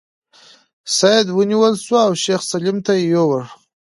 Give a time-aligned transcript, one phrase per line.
[0.97, 3.41] سید ونیول شو او شیخ سلیم ته یې یووړ.